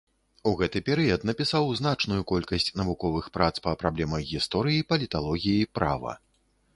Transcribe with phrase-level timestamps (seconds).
[0.51, 6.17] У гэты перыяд напісаў значную колькасць навуковых прац па праблемах гісторыі, паліталогіі, права.